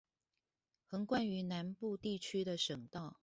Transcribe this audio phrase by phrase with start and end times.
[0.89, 3.17] 橫貫於南部地區的省道